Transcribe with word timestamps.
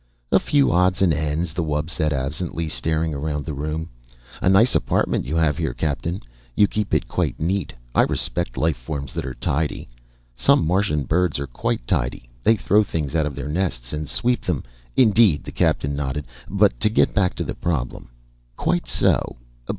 "A 0.31 0.39
few 0.39 0.71
odds 0.71 0.99
and 1.03 1.13
ends," 1.13 1.53
the 1.53 1.63
wub 1.63 1.87
said 1.87 2.11
absently, 2.11 2.67
staring 2.67 3.13
around 3.13 3.45
the 3.45 3.53
room. 3.53 3.91
"A 4.41 4.49
nice 4.49 4.73
apartment 4.73 5.25
you 5.25 5.35
have 5.35 5.59
here, 5.59 5.75
Captain. 5.75 6.21
You 6.55 6.67
keep 6.67 6.91
it 6.91 7.07
quite 7.07 7.39
neat. 7.39 7.71
I 7.93 8.01
respect 8.05 8.57
life 8.57 8.77
forms 8.77 9.13
that 9.13 9.27
are 9.27 9.35
tidy. 9.35 9.87
Some 10.35 10.65
Martian 10.65 11.03
birds 11.03 11.37
are 11.37 11.45
quite 11.45 11.85
tidy. 11.85 12.31
They 12.41 12.55
throw 12.55 12.81
things 12.81 13.13
out 13.13 13.27
of 13.27 13.35
their 13.35 13.47
nests 13.47 13.93
and 13.93 14.09
sweep 14.09 14.41
them" 14.43 14.63
"Indeed." 14.97 15.43
The 15.43 15.51
Captain 15.51 15.95
nodded. 15.95 16.25
"But 16.49 16.79
to 16.79 16.89
get 16.89 17.13
back 17.13 17.35
to 17.35 17.43
the 17.43 17.53
problem" 17.53 18.09
"Quite 18.57 18.87
so. 18.87 19.37